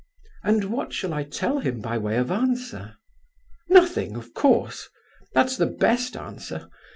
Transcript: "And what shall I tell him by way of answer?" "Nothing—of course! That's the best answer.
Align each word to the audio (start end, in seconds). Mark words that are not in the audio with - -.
"And 0.43 0.63
what 0.63 0.93
shall 0.93 1.13
I 1.13 1.23
tell 1.23 1.59
him 1.59 1.79
by 1.79 1.99
way 1.99 2.17
of 2.17 2.31
answer?" 2.31 2.95
"Nothing—of 3.69 4.33
course! 4.33 4.89
That's 5.35 5.57
the 5.57 5.67
best 5.67 6.17
answer. 6.17 6.69